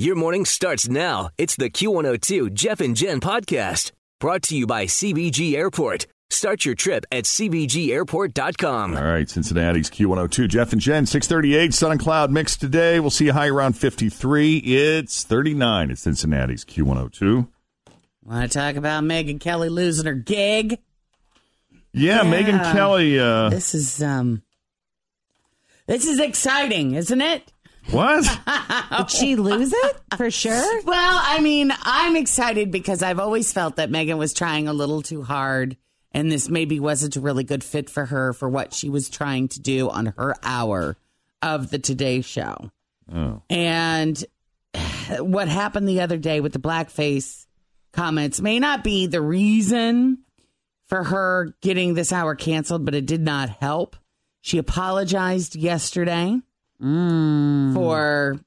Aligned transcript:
Your 0.00 0.16
morning 0.16 0.46
starts 0.46 0.88
now. 0.88 1.28
It's 1.36 1.56
the 1.56 1.68
Q102 1.68 2.54
Jeff 2.54 2.80
and 2.80 2.96
Jen 2.96 3.20
podcast 3.20 3.92
brought 4.18 4.40
to 4.44 4.56
you 4.56 4.66
by 4.66 4.86
CVG 4.86 5.52
Airport. 5.52 6.06
Start 6.30 6.64
your 6.64 6.74
trip 6.74 7.04
at 7.12 7.24
CVGAirport.com. 7.24 8.96
All 8.96 9.04
right, 9.04 9.28
Cincinnati's 9.28 9.90
Q102. 9.90 10.48
Jeff 10.48 10.72
and 10.72 10.80
Jen, 10.80 11.04
638, 11.04 11.74
sun 11.74 11.90
and 11.92 12.00
cloud 12.00 12.30
mix 12.30 12.56
today. 12.56 12.98
We'll 12.98 13.10
see 13.10 13.28
a 13.28 13.34
high 13.34 13.48
around 13.48 13.74
53. 13.74 14.56
It's 14.56 15.22
39 15.22 15.90
at 15.90 15.98
Cincinnati's 15.98 16.64
Q102. 16.64 17.46
Want 18.24 18.50
to 18.50 18.58
talk 18.58 18.76
about 18.76 19.04
Megyn 19.04 19.38
Kelly 19.38 19.68
losing 19.68 20.06
her 20.06 20.14
gig? 20.14 20.78
Yeah, 21.92 22.22
Yeah. 22.22 22.32
Megyn 22.32 22.72
Kelly. 22.72 23.18
Uh, 23.20 23.50
This 23.50 23.74
is 23.74 24.02
um, 24.02 24.40
this 25.86 26.06
is 26.06 26.18
exciting, 26.20 26.94
isn't 26.94 27.20
it? 27.20 27.52
What? 27.90 28.24
Did 28.96 29.10
she 29.16 29.36
lose 29.36 29.72
it 29.72 29.96
for 30.16 30.30
sure? 30.30 30.82
Well, 30.82 31.20
I 31.22 31.40
mean, 31.40 31.72
I'm 31.82 32.16
excited 32.16 32.70
because 32.70 33.02
I've 33.02 33.18
always 33.18 33.52
felt 33.52 33.76
that 33.76 33.90
Megyn 33.90 34.18
was 34.18 34.32
trying 34.32 34.68
a 34.68 34.72
little 34.72 35.02
too 35.02 35.22
hard, 35.22 35.76
and 36.12 36.30
this 36.30 36.48
maybe 36.48 36.78
wasn't 36.78 37.16
a 37.16 37.20
really 37.20 37.44
good 37.44 37.64
fit 37.64 37.90
for 37.90 38.06
her 38.06 38.32
for 38.32 38.48
what 38.48 38.72
she 38.72 38.88
was 38.88 39.10
trying 39.10 39.48
to 39.48 39.60
do 39.60 39.90
on 39.90 40.06
her 40.16 40.34
hour 40.42 40.96
of 41.42 41.70
the 41.70 41.78
Today 41.78 42.20
Show. 42.20 42.70
Oh. 43.12 43.42
And 43.50 44.24
what 45.18 45.48
happened 45.48 45.88
the 45.88 46.00
other 46.00 46.18
day 46.18 46.40
with 46.40 46.52
the 46.52 46.60
blackface 46.60 47.46
comments 47.92 48.40
may 48.40 48.60
not 48.60 48.84
be 48.84 49.06
the 49.08 49.20
reason 49.20 50.18
for 50.86 51.04
her 51.04 51.54
getting 51.60 51.94
this 51.94 52.12
hour 52.12 52.34
canceled, 52.34 52.84
but 52.84 52.94
it 52.94 53.06
did 53.06 53.22
not 53.22 53.48
help. 53.48 53.96
She 54.42 54.58
apologized 54.58 55.56
yesterday 55.56 56.40
for, 56.80 58.40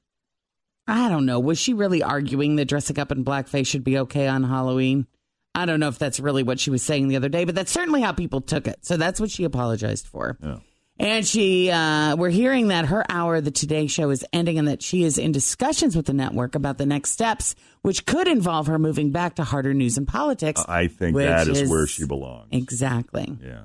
I 0.86 1.08
don't 1.08 1.26
know, 1.26 1.40
was 1.40 1.58
she 1.58 1.74
really 1.74 2.02
arguing 2.02 2.56
that 2.56 2.66
dressing 2.66 2.98
up 2.98 3.12
in 3.12 3.24
blackface 3.24 3.66
should 3.66 3.84
be 3.84 3.98
okay 3.98 4.26
on 4.26 4.44
Halloween? 4.44 5.06
I 5.54 5.66
don't 5.66 5.78
know 5.78 5.88
if 5.88 5.98
that's 5.98 6.18
really 6.18 6.42
what 6.42 6.58
she 6.58 6.70
was 6.70 6.82
saying 6.82 7.08
the 7.08 7.16
other 7.16 7.28
day, 7.28 7.44
but 7.44 7.54
that's 7.54 7.70
certainly 7.70 8.02
how 8.02 8.12
people 8.12 8.40
took 8.40 8.66
it. 8.66 8.84
So 8.84 8.96
that's 8.96 9.20
what 9.20 9.30
she 9.30 9.44
apologized 9.44 10.06
for. 10.08 10.36
Yeah. 10.42 10.58
And 10.96 11.26
she, 11.26 11.72
uh, 11.72 12.14
we're 12.16 12.30
hearing 12.30 12.68
that 12.68 12.86
her 12.86 13.04
hour 13.08 13.36
of 13.36 13.44
the 13.44 13.50
Today 13.50 13.88
Show 13.88 14.10
is 14.10 14.24
ending 14.32 14.60
and 14.60 14.68
that 14.68 14.80
she 14.80 15.02
is 15.02 15.18
in 15.18 15.32
discussions 15.32 15.96
with 15.96 16.06
the 16.06 16.12
network 16.12 16.54
about 16.54 16.78
the 16.78 16.86
next 16.86 17.10
steps, 17.10 17.56
which 17.82 18.06
could 18.06 18.28
involve 18.28 18.68
her 18.68 18.78
moving 18.78 19.10
back 19.10 19.36
to 19.36 19.44
harder 19.44 19.74
news 19.74 19.96
and 19.96 20.06
politics. 20.06 20.64
I 20.68 20.86
think 20.86 21.16
that 21.16 21.48
is, 21.48 21.68
where 21.68 21.88
she 21.88 22.06
belongs. 22.06 22.48
Exactly. 22.52 23.36
Yeah. 23.42 23.62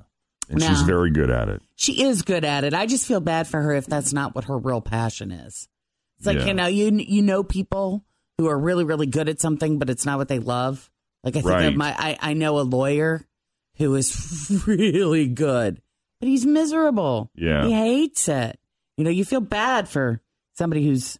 And 0.50 0.62
she's 0.62 0.82
very 0.82 1.10
good 1.10 1.30
at 1.30 1.48
it. 1.48 1.62
She 1.76 2.02
is 2.02 2.22
good 2.22 2.44
at 2.44 2.64
it. 2.64 2.74
I 2.74 2.86
just 2.86 3.06
feel 3.06 3.20
bad 3.20 3.46
for 3.46 3.60
her 3.62 3.72
if 3.72 3.86
that's 3.86 4.12
not 4.12 4.34
what 4.34 4.44
her 4.44 4.58
real 4.58 4.80
passion 4.80 5.30
is. 5.30 5.68
It's 6.18 6.26
like, 6.26 6.38
Yeah. 6.38 6.46
you 6.46 6.54
know, 6.54 6.66
you, 6.66 6.90
you 6.92 7.22
know 7.22 7.42
people 7.42 8.04
who 8.38 8.48
are 8.48 8.58
really, 8.58 8.84
really 8.84 9.06
good 9.06 9.28
at 9.28 9.40
something, 9.40 9.78
but 9.78 9.88
it's 9.88 10.04
not 10.04 10.18
what 10.18 10.28
they 10.28 10.38
love. 10.40 10.90
Like 11.22 11.36
I 11.36 11.40
think 11.40 11.50
Right. 11.50 11.64
of 11.66 11.76
my, 11.76 11.94
I, 11.96 12.18
I 12.20 12.32
know 12.34 12.58
a 12.58 12.62
lawyer 12.62 13.24
who 13.76 13.94
is 13.94 14.62
really 14.66 15.28
good, 15.28 15.80
but 16.20 16.28
he's 16.28 16.44
miserable. 16.44 17.30
Yeah. 17.34 17.64
He 17.66 17.72
hates 17.72 18.28
it. 18.28 18.58
You 18.96 19.04
know, 19.04 19.10
you 19.10 19.24
feel 19.24 19.40
bad 19.40 19.88
for 19.88 20.20
somebody 20.54 20.84
who's 20.84 21.18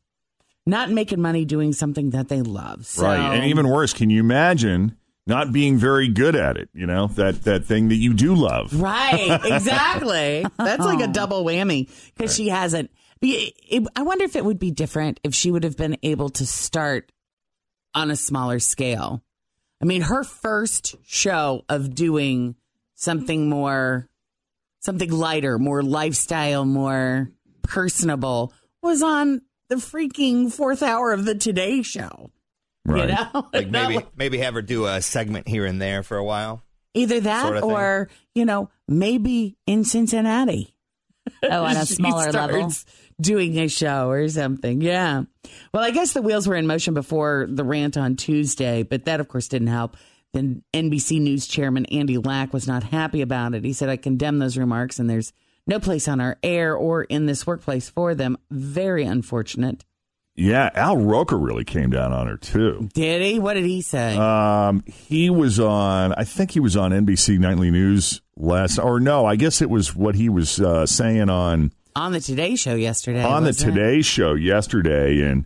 not 0.67 0.91
making 0.91 1.21
money 1.21 1.45
doing 1.45 1.73
something 1.73 2.11
that 2.11 2.29
they 2.29 2.43
love. 2.43 2.85
So, 2.87 3.05
Right. 3.05 3.35
And 3.37 3.45
even 3.47 3.69
worse, 3.69 3.93
can 3.93 4.11
you 4.11 4.21
imagine 4.21 4.97
not 5.31 5.51
being 5.53 5.79
very 5.79 6.09
good 6.09 6.37
at 6.37 6.59
it? 6.59 6.69
You 6.75 6.85
know, 6.87 7.07
that, 7.15 7.45
that 7.45 7.65
thing 7.65 7.89
that 7.89 7.97
you 7.97 8.13
do 8.13 8.35
love. 8.35 8.79
Right, 8.79 9.41
exactly. 9.45 10.45
That's 10.59 10.85
like 10.85 11.01
a 11.01 11.07
double 11.11 11.43
whammy 11.45 11.89
because 12.15 12.35
she 12.37 12.49
hasn't. 12.49 12.91
It- 13.23 13.55
it- 13.69 13.89
I 13.97 14.03
wonder 14.03 14.25
if 14.25 14.37
it 14.37 14.45
would 14.45 14.59
be 14.59 14.71
different 14.71 15.21
if 15.25 15.35
she 15.35 15.51
would 15.51 15.65
have 15.65 15.77
been 15.79 15.97
able 16.03 16.29
to 16.31 16.45
start 16.45 17.11
on 17.95 18.11
a 18.11 18.17
smaller 18.17 18.59
scale. 18.59 19.23
I 19.81 19.87
mean, 19.87 20.03
her 20.03 20.25
first 20.25 20.97
show 21.07 21.65
of 21.69 21.95
doing 21.95 22.55
something 22.95 23.49
more, 23.49 24.09
something 24.81 25.11
lighter, 25.11 25.59
more 25.59 25.83
lifestyle, 25.83 26.65
more 26.67 27.31
personable 27.63 28.53
was 28.83 29.03
on 29.03 29.43
the 29.69 29.77
freaking 29.77 30.53
fourth 30.53 30.83
hour 30.83 31.13
of 31.13 31.25
the 31.25 31.35
Today 31.35 31.83
Show. 31.83 32.31
Right. 32.87 33.09
You 33.11 33.15
know, 33.15 33.49
Like 33.53 33.69
maybe 33.69 34.05
maybe 34.17 34.39
have 34.39 34.55
her 34.55 34.63
do 34.63 34.87
a 34.87 35.01
segment 35.03 35.47
here 35.49 35.65
and 35.67 35.81
there 35.81 36.03
for 36.03 36.17
a 36.17 36.25
while. 36.25 36.63
either 36.95 37.21
that 37.21 37.43
sort 37.43 37.57
of 37.59 37.63
thing. 37.63 37.71
or 37.73 38.09
you 38.35 38.45
know 38.45 38.71
maybe 38.89 39.57
in 39.67 39.85
Cincinnati. 39.85 40.75
Oh, 41.43 41.65
on 41.65 41.77
a 41.77 41.87
smaller 41.87 42.33
level. 42.33 42.71
Doing 43.21 43.59
a 43.59 43.69
show 43.69 44.09
or 44.11 44.27
something. 44.29 44.81
Yeah. 44.81 45.23
Well, 45.73 45.85
I 45.85 45.91
guess 45.91 46.13
the 46.13 46.23
wheels 46.23 46.49
were 46.49 46.57
in 46.57 46.67
motion 46.67 46.93
before 46.95 47.47
the 47.49 47.63
rant 47.63 47.97
on 47.97 48.17
Tuesday, 48.17 48.83
but 48.83 49.05
that, 49.05 49.21
of 49.21 49.29
course, 49.29 49.47
didn't 49.47 49.69
help. 49.69 49.97
Then 50.33 50.63
NBC 50.75 51.21
News 51.21 51.47
chairman 51.47 51.85
Andy 51.87 52.17
Lack 52.19 52.53
was 52.53 52.67
not 52.67 52.83
happy 52.83 53.21
about 53.21 53.55
it. 53.55 53.65
He 53.65 53.73
said, 53.75 53.89
I 53.91 53.97
condemn 53.97 54.39
those 54.39 54.57
remarks, 54.57 54.99
and 54.99 55.09
there's 55.09 55.33
no 55.67 55.79
place 55.79 56.09
on 56.09 56.21
our 56.21 56.37
air 56.43 56.75
or 56.75 57.05
in 57.05 57.27
this 57.27 57.47
workplace 57.47 57.89
for 57.89 58.15
them. 58.15 58.37
Very 58.51 59.05
unfortunate. 59.05 59.85
Yeah. 60.41 60.71
Al 60.75 60.97
Roker 60.97 61.39
really 61.39 61.65
came 61.65 61.91
down 61.91 62.13
on 62.13 62.27
her, 62.27 62.37
too. 62.37 62.89
Did 62.95 63.23
he? 63.23 63.39
What 63.39 63.55
did 63.55 63.65
he 63.65 63.83
say? 63.83 64.17
Um, 64.17 64.83
he 64.87 65.31
was 65.31 65.61
on, 65.61 66.15
I 66.15 66.25
think 66.25 66.53
he 66.53 66.61
was 66.61 66.77
on 66.77 66.93
NBC 66.93 67.39
Nightly 67.39 67.71
News 67.71 68.21
last, 68.37 68.79
or 68.79 68.99
no, 69.01 69.27
I 69.27 69.37
guess 69.37 69.61
it 69.61 69.71
was 69.71 69.95
what 69.95 70.15
he 70.15 70.29
was 70.29 70.61
uh, 70.61 70.87
saying 70.87 71.29
on 71.29 71.73
on 71.97 72.13
the 72.13 72.21
Today 72.21 72.57
Show 72.57 72.75
yesterday. 72.75 73.23
on 73.23 73.43
the 73.43 73.49
wasn't 73.49 73.77
it? 73.77 73.81
Today 73.81 74.03
Show 74.03 74.35
yesterday, 74.35 75.23
and 75.23 75.45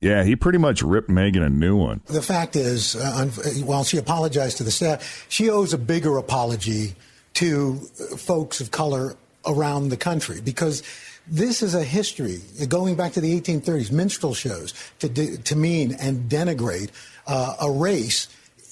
yeah, 0.00 0.22
he 0.24 0.36
pretty 0.36 0.58
much 0.58 0.82
ripped 0.82 1.08
Megyn 1.08 1.44
a 1.44 1.50
new 1.50 1.76
one. 1.76 2.02
The 2.06 2.22
fact 2.22 2.56
is, 2.56 2.96
uh, 2.96 3.26
while 3.64 3.84
she 3.84 3.96
apologized 3.98 4.58
to 4.58 4.64
the 4.64 4.70
staff, 4.70 5.26
she 5.28 5.50
owes 5.50 5.72
a 5.72 5.78
bigger 5.78 6.18
apology 6.18 6.94
to 7.34 7.80
uh, 8.00 8.16
folks 8.16 8.60
of 8.60 8.70
color 8.70 9.16
around 9.46 9.88
the 9.88 9.96
country 9.96 10.40
because 10.40 10.82
this 11.26 11.62
is 11.62 11.74
a 11.74 11.84
history 11.84 12.40
going 12.68 12.94
back 12.96 13.12
to 13.12 13.20
the 13.20 13.40
1830s, 13.40 13.90
minstrel 13.92 14.34
shows 14.34 14.74
to 14.98 15.08
de- 15.08 15.36
to 15.38 15.56
mean 15.56 15.94
and 16.00 16.28
denigrate 16.28 16.90
uh, 17.26 17.54
a 17.60 17.70
race 17.70 18.28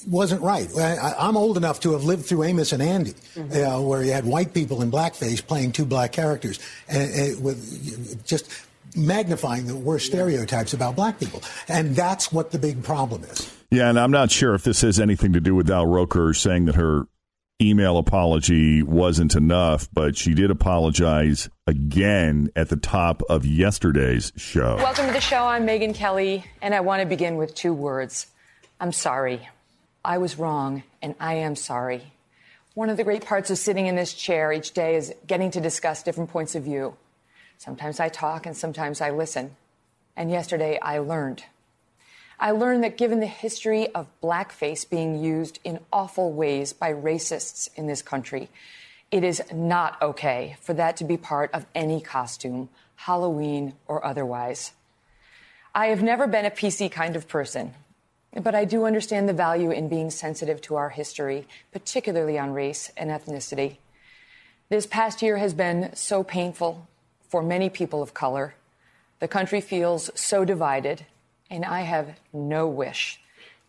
wasn't 0.09 0.41
right. 0.43 0.69
I, 0.79 0.97
I- 0.97 1.29
I'm 1.29 1.37
old 1.37 1.57
enough 1.57 1.81
to 1.81 1.93
have 1.93 2.05
lived 2.05 2.25
through 2.27 2.45
Amos 2.45 2.73
and 2.73 2.83
Andy, 2.83 3.15
uh, 3.37 3.81
where 3.81 4.03
you 4.03 4.13
had 4.13 4.25
white 4.25 4.55
people 4.55 4.81
in 4.83 4.91
blackface 4.91 5.47
playing 5.47 5.73
two 5.73 5.85
black 5.85 6.13
characters, 6.13 6.59
and, 6.89 7.13
and 7.13 7.43
with 7.45 8.27
just 8.27 8.51
magnifying 8.97 9.67
the 9.67 9.77
worst 9.77 10.07
stereotypes 10.07 10.73
about 10.73 10.97
black 10.97 11.21
people. 11.21 11.43
And 11.69 11.95
that's 11.95 12.33
what 12.33 12.51
the 12.51 12.59
big 12.59 12.83
problem 12.83 13.23
is. 13.25 13.55
Yeah, 13.71 13.89
and 13.89 14.01
I'm 14.01 14.11
not 14.11 14.31
sure 14.33 14.55
if 14.55 14.65
this 14.65 14.81
has 14.81 14.99
anything 14.99 15.33
to 15.35 15.41
do 15.41 15.55
with 15.55 15.71
Al 15.71 15.87
Roker 15.87 16.35
saying 16.35 16.65
that 16.65 16.75
her 16.75 17.07
email 17.61 17.99
apology 17.99 18.83
wasn't 18.83 19.35
enough, 19.35 19.89
but 19.93 20.17
she 20.17 20.33
did 20.35 20.51
apologize 20.51 21.49
again 21.67 22.51
at 22.57 22.69
the 22.71 22.77
top 22.77 23.23
of 23.29 23.45
yesterday's 23.45 24.33
show. 24.37 24.77
Welcome 24.77 25.07
to 25.07 25.13
the 25.13 25.21
show. 25.21 25.45
I'm 25.45 25.67
Megyn 25.67 25.95
Kelly, 25.95 26.45
and 26.63 26.75
I 26.75 26.81
want 26.81 27.01
to 27.01 27.07
begin 27.07 27.37
with 27.37 27.55
two 27.55 27.75
words 27.75 28.27
I'm 28.81 28.93
sorry. 28.93 29.47
I 30.03 30.17
was 30.17 30.39
wrong, 30.39 30.83
and 31.03 31.15
I 31.21 31.35
am 31.35 31.55
sorry. 31.55 32.13
One 32.73 32.89
of 32.89 32.97
the 32.97 33.05
great 33.05 33.27
parts 33.27 33.51
of 33.51 33.59
sitting 33.59 33.87
in 33.87 33.97
this 33.97 34.15
chair 34.15 34.53
each 34.53 34.73
day 34.73 34.95
is 34.95 35.13
getting 35.27 35.51
to 35.51 35.61
discuss 35.61 36.03
different 36.03 36.31
points 36.31 36.55
of 36.55 36.63
view. 36.63 36.97
Sometimes 37.59 38.01
I 38.01 38.09
talk, 38.09 38.47
and 38.47 38.57
sometimes 38.57 39.03
I 39.03 39.11
listen. 39.11 39.57
And 40.17 40.31
yesterday 40.31 40.79
I 40.81 40.99
learned. 40.99 41.45
I 42.43 42.53
learned 42.53 42.83
that 42.85 42.97
given 42.97 43.21
the 43.21 43.27
history 43.27 43.89
of 43.95 44.09
blackface 44.23 44.89
being 44.89 45.23
used 45.23 45.59
in 45.63 45.79
awful 45.93 46.33
ways 46.33 46.73
by 46.73 46.91
racists 46.91 47.69
in 47.77 47.87
this 47.87 48.01
country, 48.01 48.49
it 49.11 49.23
is 49.23 49.43
not 49.53 50.01
okay 50.01 50.57
for 50.63 50.73
that 50.73 50.97
to 50.97 51.05
be 51.05 51.19
part 51.19 51.51
of 51.53 51.67
any 51.75 52.01
costume, 52.01 52.71
Halloween 52.97 53.75
or 53.87 54.03
otherwise. 54.03 54.73
I 55.75 55.89
have 55.89 56.03
never 56.03 56.27
been 56.27 56.47
a 56.47 56.51
PC 56.51 56.91
kind 56.91 57.15
of 57.15 57.29
person, 57.29 57.75
but 58.33 58.55
I 58.55 58.65
do 58.65 58.87
understand 58.87 59.29
the 59.29 59.35
value 59.35 59.71
in 59.71 59.91
being 59.91 60.09
sensitive 60.11 60.63
to 60.63 60.77
our 60.77 60.89
history, 60.89 61.47
particularly 61.73 62.39
on 62.39 62.53
race 62.53 62.91
and 62.97 63.11
ethnicity. 63.11 63.77
This 64.71 64.87
past 64.87 65.21
year 65.21 65.37
has 65.37 65.53
been 65.53 65.95
so 65.95 66.23
painful 66.23 66.89
for 67.29 67.43
many 67.43 67.69
people 67.69 68.03
of 68.03 68.15
color. 68.15 68.55
The 69.19 69.29
country 69.29 69.61
feels 69.61 70.11
so 70.15 70.47
divided, 70.47 71.05
and 71.51 71.65
I 71.65 71.83
have 71.83 72.19
no 72.33 72.67
wish 72.69 73.21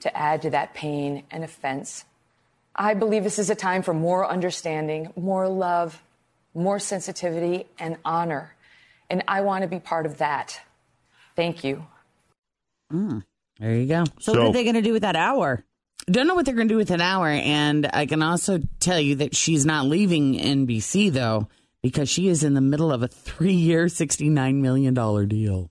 to 0.01 0.15
add 0.15 0.43
to 0.43 0.49
that 0.51 0.73
pain 0.73 1.23
and 1.31 1.43
offense. 1.43 2.05
I 2.75 2.93
believe 2.93 3.23
this 3.23 3.39
is 3.39 3.49
a 3.49 3.55
time 3.55 3.81
for 3.81 3.93
more 3.93 4.27
understanding, 4.29 5.11
more 5.15 5.47
love, 5.49 6.01
more 6.53 6.79
sensitivity, 6.79 7.65
and 7.79 7.97
honor. 8.05 8.55
And 9.09 9.23
I 9.27 9.41
want 9.41 9.63
to 9.63 9.67
be 9.67 9.79
part 9.79 10.05
of 10.05 10.19
that. 10.19 10.59
Thank 11.35 11.63
you. 11.63 11.85
Mm, 12.91 13.23
There 13.59 13.75
you 13.75 13.87
go. 13.87 14.03
So, 14.19 14.33
what 14.33 14.41
are 14.41 14.53
they 14.53 14.63
going 14.63 14.75
to 14.75 14.81
do 14.81 14.93
with 14.93 15.01
that 15.01 15.15
hour? 15.15 15.63
Don't 16.09 16.27
know 16.27 16.35
what 16.35 16.45
they're 16.45 16.55
going 16.55 16.67
to 16.67 16.73
do 16.73 16.77
with 16.77 16.91
an 16.91 17.01
hour. 17.01 17.27
And 17.27 17.89
I 17.93 18.05
can 18.05 18.21
also 18.23 18.59
tell 18.79 18.99
you 18.99 19.15
that 19.15 19.35
she's 19.35 19.65
not 19.65 19.85
leaving 19.85 20.33
NBC, 20.33 21.11
though, 21.11 21.47
because 21.83 22.09
she 22.09 22.27
is 22.27 22.43
in 22.43 22.53
the 22.53 22.61
middle 22.61 22.91
of 22.91 23.03
a 23.03 23.07
three 23.07 23.53
year, 23.53 23.85
$69 23.85 24.55
million 24.55 24.93
deal. 25.27 25.70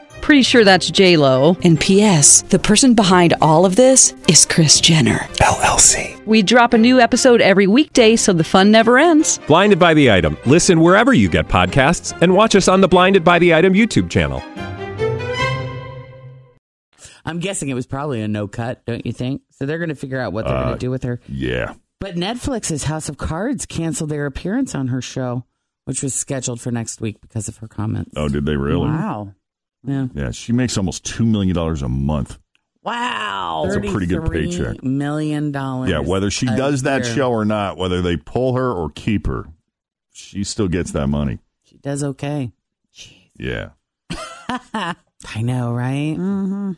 Pretty 0.21 0.43
sure 0.43 0.63
that's 0.63 0.89
J 0.89 1.17
Lo. 1.17 1.57
And 1.63 1.79
P.S. 1.79 2.43
The 2.43 2.59
person 2.59 2.93
behind 2.93 3.33
all 3.41 3.65
of 3.65 3.75
this 3.75 4.13
is 4.29 4.45
Kris 4.45 4.79
Jenner. 4.79 5.17
LLC. 5.41 6.23
We 6.25 6.41
drop 6.43 6.73
a 6.73 6.77
new 6.77 6.99
episode 6.99 7.41
every 7.41 7.67
weekday, 7.67 8.15
so 8.15 8.31
the 8.31 8.43
fun 8.43 8.71
never 8.71 8.97
ends. 8.99 9.39
Blinded 9.47 9.79
by 9.79 9.93
the 9.93 10.11
item. 10.11 10.37
Listen 10.45 10.79
wherever 10.79 11.11
you 11.13 11.27
get 11.27 11.47
podcasts, 11.47 12.17
and 12.21 12.33
watch 12.33 12.55
us 12.55 12.67
on 12.67 12.81
the 12.81 12.87
Blinded 12.87 13.23
by 13.23 13.39
the 13.39 13.53
Item 13.53 13.73
YouTube 13.73 14.09
channel. 14.09 14.41
I'm 17.25 17.39
guessing 17.39 17.69
it 17.69 17.73
was 17.75 17.85
probably 17.85 18.21
a 18.21 18.27
no 18.27 18.47
cut, 18.47 18.85
don't 18.85 19.05
you 19.05 19.13
think? 19.13 19.41
So 19.51 19.65
they're 19.65 19.77
going 19.77 19.89
to 19.89 19.95
figure 19.95 20.19
out 20.19 20.33
what 20.33 20.45
they're 20.45 20.55
Uh, 20.55 20.63
going 20.63 20.75
to 20.75 20.79
do 20.79 20.89
with 20.91 21.03
her. 21.03 21.19
Yeah. 21.27 21.73
But 21.99 22.15
Netflix's 22.15 22.85
House 22.85 23.09
of 23.09 23.17
Cards 23.17 23.65
canceled 23.65 24.09
their 24.09 24.25
appearance 24.25 24.73
on 24.73 24.87
her 24.87 25.01
show, 25.01 25.45
which 25.85 26.01
was 26.01 26.13
scheduled 26.15 26.59
for 26.61 26.71
next 26.71 26.99
week 26.99 27.21
because 27.21 27.47
of 27.47 27.57
her 27.57 27.67
comments. 27.67 28.11
Oh, 28.15 28.27
did 28.27 28.45
they 28.47 28.55
really? 28.55 28.87
Wow. 28.87 29.33
Yeah. 29.83 30.07
Yeah, 30.13 30.31
she 30.31 30.53
makes 30.53 30.77
almost 30.77 31.05
$2 31.05 31.25
million 31.25 31.57
a 31.57 31.89
month. 31.89 32.39
Wow. 32.83 33.63
That's 33.65 33.75
a 33.75 33.91
pretty 33.91 34.07
good 34.07 34.31
paycheck. 34.31 34.83
Million 34.83 35.51
dollars. 35.51 35.89
Yeah, 35.89 35.99
whether 35.99 36.31
she 36.31 36.47
a 36.47 36.55
does 36.55 36.83
that 36.83 37.05
show 37.05 37.31
or 37.31 37.45
not, 37.45 37.77
whether 37.77 38.01
they 38.01 38.17
pull 38.17 38.55
her 38.55 38.71
or 38.71 38.89
keep 38.89 39.27
her, 39.27 39.45
she 40.11 40.43
still 40.43 40.67
gets 40.67 40.91
that 40.91 41.07
money. 41.07 41.39
She 41.63 41.77
does 41.77 42.03
okay. 42.03 42.51
Yeah. 43.37 43.69
I 44.73 45.41
know, 45.41 45.71
right? 45.73 46.15
Mm-hmm. 46.17 46.71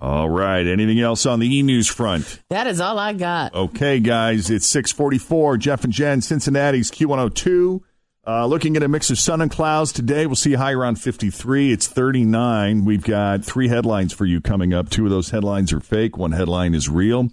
All 0.00 0.28
right. 0.28 0.66
Anything 0.66 1.00
else 1.00 1.24
on 1.24 1.38
the 1.38 1.56
e 1.56 1.62
news 1.62 1.88
front? 1.88 2.42
That 2.50 2.66
is 2.66 2.80
all 2.80 2.98
I 2.98 3.14
got. 3.14 3.54
Okay, 3.54 3.98
guys, 4.00 4.50
it's 4.50 4.66
644. 4.66 5.56
Jeff 5.56 5.84
and 5.84 5.92
Jen, 5.92 6.20
Cincinnati's 6.20 6.90
Q102. 6.90 7.80
Uh, 8.26 8.44
looking 8.44 8.76
at 8.76 8.82
a 8.82 8.88
mix 8.88 9.08
of 9.10 9.18
sun 9.18 9.40
and 9.40 9.52
clouds 9.52 9.92
today. 9.92 10.26
We'll 10.26 10.34
see 10.34 10.54
high 10.54 10.72
around 10.72 10.96
53. 10.96 11.70
It's 11.70 11.86
39. 11.86 12.84
We've 12.84 13.04
got 13.04 13.44
three 13.44 13.68
headlines 13.68 14.12
for 14.12 14.24
you 14.24 14.40
coming 14.40 14.74
up. 14.74 14.90
Two 14.90 15.04
of 15.04 15.10
those 15.10 15.30
headlines 15.30 15.72
are 15.72 15.78
fake. 15.78 16.16
One 16.16 16.32
headline 16.32 16.74
is 16.74 16.88
real. 16.88 17.28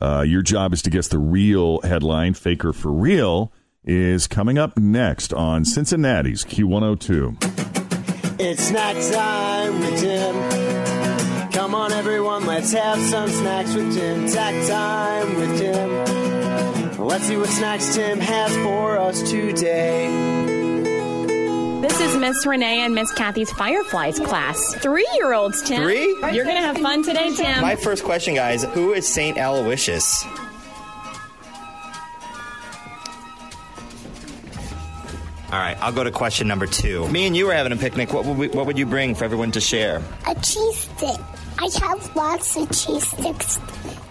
Uh, 0.00 0.24
your 0.26 0.42
job 0.42 0.72
is 0.72 0.82
to 0.82 0.90
guess 0.90 1.06
the 1.06 1.18
real 1.18 1.80
headline. 1.82 2.34
Faker 2.34 2.72
for 2.72 2.90
real 2.90 3.52
is 3.84 4.26
coming 4.26 4.58
up 4.58 4.76
next 4.76 5.32
on 5.32 5.64
Cincinnati's 5.64 6.44
Q102. 6.44 8.40
It's 8.40 8.64
snack 8.64 8.96
time 9.12 9.78
with 9.78 10.00
Jim. 10.00 11.50
Come 11.52 11.74
on, 11.76 11.92
everyone, 11.92 12.46
let's 12.46 12.72
have 12.72 12.98
some 12.98 13.28
snacks 13.28 13.74
with 13.74 13.94
Jim. 13.94 14.26
Snack 14.26 14.66
time 14.66 15.36
with 15.36 15.58
Jim. 15.58 16.11
Let's 17.12 17.24
see 17.26 17.36
what 17.36 17.50
snacks 17.50 17.94
Tim 17.94 18.18
has 18.20 18.56
for 18.64 18.96
us 18.96 19.20
today. 19.30 20.08
This 21.82 22.00
is 22.00 22.16
Miss 22.16 22.46
Renee 22.46 22.80
and 22.80 22.94
Miss 22.94 23.12
Kathy's 23.12 23.52
Fireflies 23.52 24.18
class. 24.18 24.74
Three 24.76 25.06
year 25.16 25.34
olds, 25.34 25.60
Tim. 25.60 25.82
Three? 25.82 26.06
You're 26.32 26.46
going 26.46 26.56
to 26.56 26.62
have 26.62 26.78
fun 26.78 27.02
today, 27.02 27.30
Tim. 27.34 27.60
My 27.60 27.76
first 27.76 28.04
question, 28.04 28.34
guys 28.34 28.64
who 28.64 28.94
is 28.94 29.06
St. 29.06 29.36
Aloysius? 29.36 30.24
All 35.52 35.58
right, 35.58 35.76
I'll 35.82 35.92
go 35.92 36.04
to 36.04 36.10
question 36.10 36.48
number 36.48 36.64
two. 36.64 37.06
Me 37.08 37.26
and 37.26 37.36
you 37.36 37.44
were 37.44 37.52
having 37.52 37.72
a 37.72 37.76
picnic. 37.76 38.14
What 38.14 38.24
would, 38.24 38.38
we, 38.38 38.48
what 38.48 38.64
would 38.64 38.78
you 38.78 38.86
bring 38.86 39.14
for 39.14 39.26
everyone 39.26 39.52
to 39.52 39.60
share? 39.60 40.02
A 40.26 40.34
cheese 40.36 40.88
stick. 40.96 41.20
I 41.58 41.68
have 41.78 42.16
lots 42.16 42.56
of 42.56 42.70
cheese 42.70 43.06
sticks. 43.06 43.58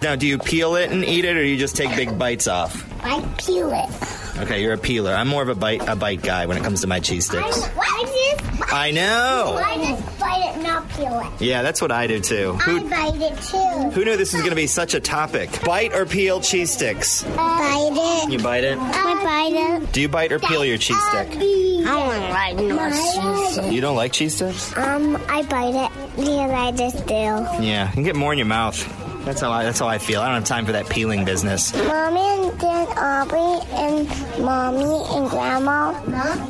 Now, 0.02 0.14
do 0.14 0.24
you 0.24 0.38
peel 0.38 0.76
it 0.76 0.92
and 0.92 1.04
eat 1.04 1.24
it, 1.24 1.36
or 1.36 1.42
do 1.42 1.48
you 1.48 1.58
just 1.58 1.74
take 1.74 1.94
big 1.96 2.16
bites 2.16 2.46
off? 2.46 2.91
I 3.04 3.20
peel 3.38 3.70
it. 3.72 4.38
Okay, 4.42 4.62
you're 4.62 4.72
a 4.72 4.78
peeler. 4.78 5.12
I'm 5.12 5.28
more 5.28 5.42
of 5.42 5.48
a 5.48 5.54
bite 5.54 5.86
a 5.88 5.94
bite 5.96 6.22
guy 6.22 6.46
when 6.46 6.56
it 6.56 6.62
comes 6.64 6.80
to 6.82 6.86
my 6.86 7.00
cheese 7.00 7.26
sticks. 7.26 7.68
I 7.78 8.36
just, 8.38 8.72
I 8.72 8.90
know. 8.92 9.60
I 9.62 9.76
just 9.76 10.18
bite 10.20 10.54
it, 10.56 10.62
not 10.62 10.88
peel 10.90 11.20
it. 11.20 11.42
Yeah, 11.42 11.62
that's 11.62 11.82
what 11.82 11.92
I 11.92 12.06
do 12.06 12.20
too. 12.20 12.56
I 12.58 12.62
Who, 12.62 12.88
bite 12.88 13.20
it 13.20 13.36
too. 13.42 13.90
who 13.90 14.04
knew 14.04 14.16
this 14.16 14.32
was 14.32 14.40
going 14.42 14.50
to 14.50 14.56
be 14.56 14.66
such 14.66 14.94
a 14.94 15.00
topic? 15.00 15.62
Bite 15.64 15.92
or 15.94 16.06
peel 16.06 16.40
cheese 16.40 16.70
sticks? 16.72 17.22
bite 17.24 17.90
it. 18.26 18.32
You 18.32 18.38
bite 18.38 18.64
it? 18.64 18.78
I 18.78 19.14
bite 19.22 19.82
it. 19.82 19.92
Do 19.92 20.00
you 20.00 20.08
bite 20.08 20.32
or 20.32 20.38
peel 20.38 20.64
your 20.64 20.78
cheese 20.78 21.02
stick? 21.08 21.28
I 21.30 21.84
don't 21.84 22.30
like 22.30 22.56
no 22.56 22.88
cheese 22.90 23.52
stick. 23.52 23.72
You 23.72 23.80
don't 23.80 23.96
like 23.96 24.12
cheese 24.12 24.36
sticks? 24.36 24.74
Um, 24.76 25.16
I 25.28 25.42
bite 25.42 25.74
it 25.74 26.16
because 26.16 26.50
I 26.50 26.72
just 26.72 27.06
do. 27.06 27.14
Yeah, 27.14 27.88
you 27.88 27.92
can 27.92 28.02
get 28.04 28.16
more 28.16 28.32
in 28.32 28.38
your 28.38 28.46
mouth. 28.46 28.78
That's 29.24 29.40
how 29.40 29.50
I. 29.52 29.64
That's 29.64 29.78
how 29.78 29.86
I 29.88 29.98
feel. 29.98 30.20
I 30.20 30.26
don't 30.26 30.34
have 30.34 30.44
time 30.44 30.66
for 30.66 30.72
that 30.72 30.88
peeling 30.88 31.24
business. 31.24 31.72
Mommy 31.74 32.20
and 32.20 32.58
Dad 32.58 32.88
Aubrey 32.98 33.60
and 33.72 34.08
Mommy 34.44 35.04
and 35.16 35.30
Grandma, 35.30 35.92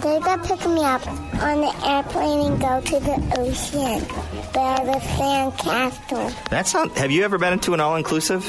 they're 0.00 0.20
gonna 0.20 0.42
pick 0.42 0.66
me 0.66 0.82
up 0.82 1.06
on 1.06 1.60
the 1.60 1.72
airplane 1.86 2.52
and 2.52 2.60
go 2.60 2.80
to 2.80 3.00
the 3.00 3.16
ocean. 3.38 4.00
Build 4.52 4.96
a 4.96 5.00
sand 5.00 5.58
castle. 5.58 6.30
That 6.50 6.66
sound. 6.66 6.92
Have 6.92 7.10
you 7.10 7.24
ever 7.24 7.38
been 7.38 7.52
into 7.52 7.74
an 7.74 7.80
all-inclusive? 7.80 8.48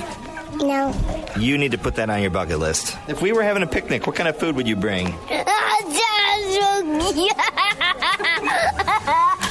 No. 0.57 0.93
You 1.37 1.57
need 1.57 1.71
to 1.71 1.77
put 1.77 1.95
that 1.95 2.09
on 2.09 2.21
your 2.21 2.31
bucket 2.31 2.59
list. 2.59 2.97
If 3.07 3.21
we 3.21 3.31
were 3.33 3.43
having 3.43 3.63
a 3.63 3.67
picnic, 3.67 4.05
what 4.07 4.15
kind 4.15 4.29
of 4.29 4.37
food 4.37 4.55
would 4.55 4.67
you 4.67 4.75
bring? 4.75 5.07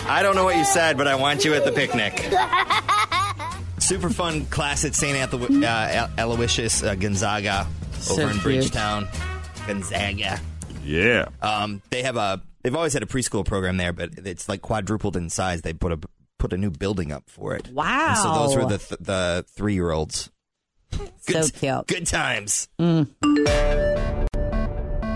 I 0.05 0.21
don't 0.23 0.35
know 0.37 0.45
what 0.45 0.57
you 0.57 0.65
said, 0.65 0.97
but 0.97 1.07
I 1.09 1.15
want 1.15 1.45
you 1.45 1.55
at 1.55 1.65
the 1.65 1.73
picnic. 1.73 2.29
Super 3.93 4.09
fun 4.09 4.47
class 4.47 4.87
at 4.87 4.95
St. 4.95 5.15
Anthony, 5.19 5.67
uh, 5.67 6.09
Aloysius 6.17 6.83
uh, 6.83 6.95
Gonzaga 6.95 7.67
over 8.09 8.23
So 8.23 8.23
in 8.23 8.31
cute. 8.31 8.43
Bridgetown. 8.43 9.07
Gonzaga. 9.67 10.41
Yeah. 10.83 11.29
Um, 11.43 11.83
they 11.91 12.03
have 12.03 12.17
a. 12.17 12.41
They've 12.63 12.75
always 12.75 12.95
had 12.95 13.03
a 13.03 13.07
preschool 13.07 13.45
program 13.45 13.77
there, 13.77 13.93
but 13.93 14.13
it's 14.25 14.49
like 14.49 14.63
quadrupled 14.63 15.15
in 15.15 15.29
size. 15.29 15.61
They 15.61 15.75
put 15.75 15.93
a 15.93 15.99
put 16.39 16.55
a 16.55 16.57
new 16.57 16.71
building 16.71 17.13
up 17.13 17.25
for 17.29 17.55
it. 17.55 17.69
Wow. 17.69 18.09
And 18.09 18.17
so 18.17 18.33
those 18.33 18.57
were 18.57 18.65
the 18.65 18.79
th- 18.79 19.01
the 19.01 19.45
three 19.51 19.75
year 19.75 19.91
olds. 19.91 20.31
So 21.29 21.43
cute. 21.51 21.87
Good 21.87 22.07
times. 22.07 22.69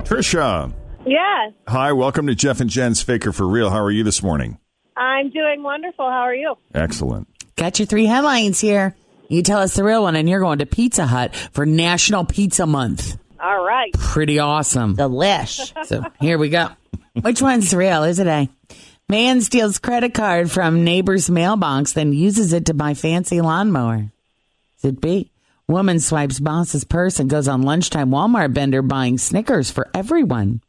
Trisha. 0.04 0.74
Yes, 1.06 1.52
Hi, 1.68 1.92
welcome 1.92 2.26
to 2.26 2.34
Jeff 2.34 2.60
and 2.60 2.68
Jen's 2.68 3.00
Faker 3.00 3.32
for 3.32 3.48
Real. 3.48 3.70
How 3.70 3.80
are 3.80 3.90
you 3.92 4.04
this 4.04 4.22
morning? 4.22 4.58
I'm 4.96 5.30
doing 5.30 5.62
wonderful. 5.62 6.08
How 6.08 6.22
are 6.22 6.34
you? 6.34 6.56
Excellent. 6.74 7.28
Got 7.56 7.78
your 7.78 7.86
three 7.86 8.06
headlines 8.06 8.60
here. 8.60 8.94
You 9.28 9.42
tell 9.42 9.60
us 9.60 9.74
the 9.74 9.84
real 9.84 10.02
one, 10.02 10.16
and 10.16 10.28
you're 10.28 10.40
going 10.40 10.60
to 10.60 10.66
Pizza 10.66 11.06
Hut 11.06 11.34
for 11.52 11.66
National 11.66 12.24
Pizza 12.24 12.66
Month. 12.66 13.18
All 13.40 13.64
right. 13.64 13.92
Pretty 13.92 14.38
awesome. 14.38 14.96
Delish. 14.96 15.72
So 15.86 16.04
here 16.20 16.38
we 16.38 16.48
go. 16.48 16.68
Which 17.20 17.42
one's 17.42 17.74
real? 17.74 18.04
Is 18.04 18.18
it 18.18 18.26
A? 18.26 18.48
Man 19.08 19.40
steals 19.40 19.78
credit 19.78 20.14
card 20.14 20.50
from 20.50 20.84
neighbor's 20.84 21.30
mailbox, 21.30 21.92
then 21.92 22.12
uses 22.12 22.52
it 22.52 22.66
to 22.66 22.74
buy 22.74 22.94
fancy 22.94 23.40
lawnmower. 23.40 24.10
Is 24.78 24.84
it 24.84 25.00
B? 25.00 25.30
Woman 25.68 26.00
swipes 26.00 26.40
boss's 26.40 26.84
purse 26.84 27.18
and 27.18 27.28
goes 27.30 27.48
on 27.48 27.62
lunchtime 27.62 28.10
Walmart 28.10 28.54
bender 28.54 28.82
buying 28.82 29.18
Snickers 29.18 29.70
for 29.70 29.88
everyone. 29.94 30.60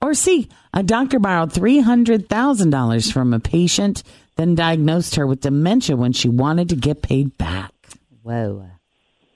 Or 0.00 0.14
C, 0.14 0.48
a 0.72 0.82
doctor 0.82 1.18
borrowed 1.18 1.50
$300,000 1.50 3.12
from 3.12 3.34
a 3.34 3.40
patient, 3.40 4.02
then 4.36 4.54
diagnosed 4.54 5.16
her 5.16 5.26
with 5.26 5.40
dementia 5.40 5.96
when 5.96 6.12
she 6.12 6.28
wanted 6.28 6.68
to 6.68 6.76
get 6.76 7.02
paid 7.02 7.36
back. 7.36 7.72
Whoa. 8.22 8.68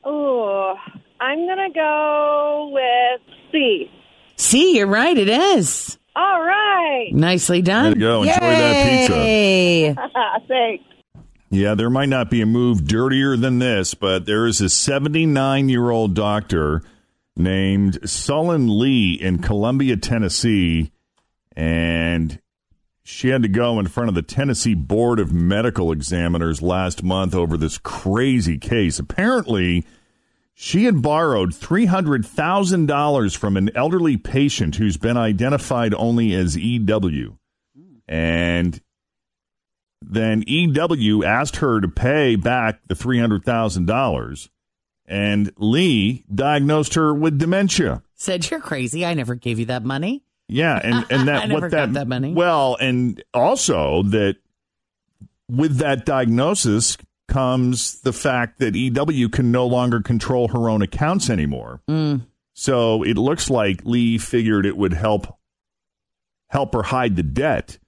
Oh, 0.04 0.75
I'm 1.21 1.47
gonna 1.47 1.73
go 1.75 2.71
with 2.73 3.21
C. 3.50 3.90
C, 4.37 4.76
you're 4.76 4.87
right, 4.87 5.16
it 5.16 5.28
is. 5.28 5.99
All 6.14 6.42
right. 6.42 7.09
Nicely 7.12 7.62
done. 7.62 7.87
Way 7.87 7.95
to 7.95 8.00
go. 8.00 8.23
Enjoy 8.23 8.35
that 8.40 9.09
pizza. 9.09 9.16
Yay. 9.16 9.95
Thanks. 10.49 10.85
Yeah, 11.50 11.75
there 11.75 11.90
might 11.90 12.09
not 12.09 12.31
be 12.31 12.40
a 12.40 12.47
move 12.47 12.87
dirtier 12.87 13.37
than 13.37 13.59
this, 13.59 13.95
but 13.95 14.26
there 14.26 14.47
is 14.47 14.61
a 14.61 14.69
79 14.69 15.69
year 15.69 15.90
old 15.90 16.14
doctor 16.14 16.83
named 17.37 17.99
Sullen 18.09 18.79
Lee 18.79 19.15
in 19.15 19.39
Columbia, 19.39 19.97
Tennessee, 19.97 20.93
and 21.57 22.41
she 23.05 23.29
had 23.29 23.43
to 23.43 23.49
go 23.49 23.79
in 23.81 23.87
front 23.89 24.09
of 24.09 24.15
the 24.15 24.23
Tennessee 24.23 24.75
Board 24.75 25.19
of 25.19 25.33
Medical 25.33 25.93
Examiners 25.93 26.62
last 26.62 27.03
month 27.03 27.35
over 27.35 27.57
this 27.57 27.79
crazy 27.79 28.59
case. 28.59 28.99
Apparently, 28.99 29.85
she 30.55 30.85
had 30.85 31.03
borrowed 31.03 31.51
$300,000 31.51 33.37
from 33.37 33.57
an 33.57 33.71
elderly 33.75 34.17
patient 34.17 34.77
who's 34.77 34.97
been 34.97 35.17
identified 35.17 35.95
only 35.95 36.33
as 36.35 36.57
EW. 36.57 37.39
And 38.07 38.81
then 40.01 40.45
EW 40.47 41.25
asked 41.25 41.57
her 41.57 41.81
to 41.81 41.89
pay 41.89 42.37
back 42.37 42.81
the 42.87 42.95
$300,000, 42.95 44.49
and 45.06 45.52
Lee 45.56 46.25
diagnosed 46.32 46.94
her 46.94 47.12
with 47.14 47.38
dementia. 47.38 48.02
Said 48.14 48.50
you're 48.50 48.61
crazy. 48.61 49.04
I 49.04 49.14
never 49.14 49.35
gave 49.35 49.59
you 49.59 49.66
that 49.66 49.85
money. 49.85 50.23
Yeah, 50.49 50.78
and 50.82 51.06
and 51.11 51.28
that 51.28 51.50
what 51.50 51.71
that, 51.71 51.94
that 51.94 52.09
money. 52.09 52.32
Well, 52.32 52.76
and 52.80 53.23
also 53.35 54.02
that 54.04 54.37
with 55.49 55.78
that 55.78 56.04
diagnosis 56.06 56.97
comes 57.28 58.00
the 58.02 58.12
fact 58.12 58.59
that 58.59 58.75
EW 58.75 59.28
can 59.28 59.50
no 59.50 59.66
longer 59.66 60.00
control 60.00 60.49
her 60.49 60.68
own 60.68 60.82
accounts 60.82 61.30
anymore. 61.30 61.80
Mm. 61.88 62.26
So 62.54 63.02
it 63.02 63.16
looks 63.16 63.49
like 63.49 63.85
Lee 63.85 64.18
figured 64.18 64.66
it 64.66 64.76
would 64.76 64.92
help 64.92 65.38
help 66.49 66.75
her 66.75 66.82
hide 66.82 67.16
the 67.16 67.23
debt. 67.23 67.78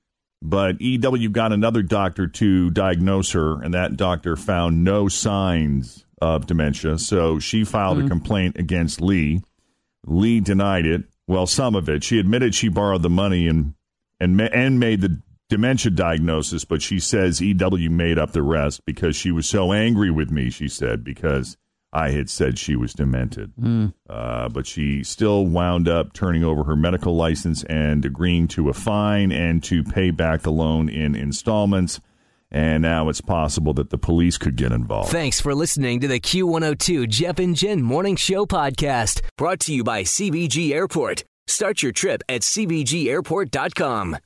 But 0.47 0.79
EW 0.79 1.31
got 1.31 1.55
another 1.55 1.81
doctor 1.81 2.27
to 2.27 2.71
diagnose 2.71 3.33
her, 3.33 3.63
and 3.63 3.73
that 3.73 3.97
doctor 3.97 4.37
found 4.37 4.85
no 4.85 5.09
signs 5.09 6.05
of 6.21 6.47
dementia. 6.47 6.99
So 6.99 7.39
she 7.39 7.65
filed 7.65 7.97
a 7.97 8.01
mm-hmm. 8.01 8.09
complaint 8.09 8.59
against 8.59 9.01
Lee. 9.01 9.41
Lee 10.07 10.41
denied 10.41 10.85
it. 10.85 11.05
Well, 11.27 11.47
some 11.47 11.75
of 11.75 11.89
it. 11.89 12.05
She 12.05 12.19
admitted 12.19 12.55
she 12.55 12.69
borrowed 12.69 13.01
the 13.01 13.09
money 13.09 13.49
and 13.49 13.73
and 14.21 14.39
and 14.39 14.79
made 14.79 15.01
the 15.01 15.19
dementia 15.49 15.91
diagnosis, 15.91 16.67
but 16.67 16.83
she 16.83 17.01
says 17.01 17.41
EW 17.41 17.89
made 17.89 18.19
up 18.19 18.33
the 18.33 18.43
rest 18.43 18.85
because 18.85 19.17
she 19.17 19.31
was 19.31 19.49
so 19.49 19.73
angry 19.73 20.11
with 20.11 20.31
me. 20.31 20.51
She 20.51 20.69
said 20.69 21.03
because 21.03 21.57
I 21.95 22.11
had 22.11 22.29
said 22.29 22.59
she 22.59 22.75
was 22.75 22.93
demented. 22.93 23.53
Uh, 24.09 24.49
but 24.49 24.67
she 24.67 25.05
still 25.05 25.47
wound 25.47 25.89
up 25.89 26.13
turning 26.13 26.43
over 26.43 26.65
her 26.65 26.75
medical 26.77 27.15
license 27.15 27.63
and 27.65 28.05
agreeing 28.05 28.49
to 28.49 28.69
a 28.69 28.75
fine 28.75 29.31
and 29.31 29.63
to 29.65 29.85
pay 29.85 30.11
back 30.11 30.43
the 30.43 30.51
loan 30.53 30.89
in 30.89 31.15
installments. 31.15 32.01
And 32.51 32.83
now 32.83 33.09
it's 33.09 33.21
possible 33.21 33.73
that 33.75 33.91
the 33.91 33.99
police 33.99 34.39
could 34.39 34.57
get 34.57 34.73
involved. 34.73 35.11
Thanks 35.11 35.41
for 35.41 35.55
listening 35.55 36.01
to 36.01 36.09
the 36.09 36.21
Q102 36.21 37.09
Jeff 37.09 37.39
and 37.39 37.57
Jen 37.57 37.83
Morning 37.83 38.17
Show 38.17 38.45
podcast, 38.45 39.21
brought 39.37 39.61
to 39.61 39.75
you 39.75 39.83
by 39.85 40.03
CVG 40.03 40.73
Airport. 40.73 41.25
Start 41.47 41.83
your 41.83 41.93
trip 41.93 42.23
at 42.29 42.43
CVGAirport.com. 42.43 44.17